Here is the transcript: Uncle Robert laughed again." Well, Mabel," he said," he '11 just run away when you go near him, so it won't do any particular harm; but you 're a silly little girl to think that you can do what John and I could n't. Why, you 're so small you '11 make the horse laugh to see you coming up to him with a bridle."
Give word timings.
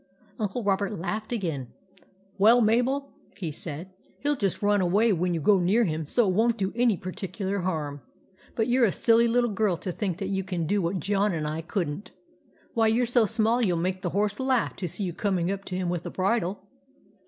Uncle 0.39 0.63
Robert 0.63 0.93
laughed 0.93 1.31
again." 1.31 1.73
Well, 2.39 2.59
Mabel," 2.59 3.11
he 3.37 3.51
said," 3.51 3.91
he 4.19 4.29
'11 4.29 4.39
just 4.39 4.63
run 4.63 4.81
away 4.81 5.13
when 5.13 5.35
you 5.35 5.39
go 5.39 5.59
near 5.59 5.83
him, 5.83 6.07
so 6.07 6.27
it 6.27 6.33
won't 6.33 6.57
do 6.57 6.73
any 6.75 6.97
particular 6.97 7.59
harm; 7.59 8.01
but 8.55 8.65
you 8.65 8.81
're 8.81 8.85
a 8.85 8.91
silly 8.91 9.27
little 9.27 9.51
girl 9.51 9.77
to 9.77 9.91
think 9.91 10.17
that 10.17 10.29
you 10.29 10.43
can 10.43 10.65
do 10.65 10.81
what 10.81 10.99
John 10.99 11.33
and 11.33 11.47
I 11.47 11.61
could 11.61 11.87
n't. 11.91 12.11
Why, 12.73 12.87
you 12.87 13.03
're 13.03 13.05
so 13.05 13.27
small 13.27 13.61
you 13.63 13.73
'11 13.73 13.81
make 13.83 14.01
the 14.01 14.09
horse 14.09 14.39
laugh 14.39 14.75
to 14.77 14.87
see 14.87 15.03
you 15.03 15.13
coming 15.13 15.51
up 15.51 15.63
to 15.65 15.75
him 15.75 15.87
with 15.87 16.03
a 16.07 16.09
bridle." 16.09 16.65